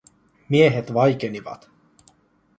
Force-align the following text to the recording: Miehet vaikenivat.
Miehet 0.49 0.93
vaikenivat. 0.93 1.69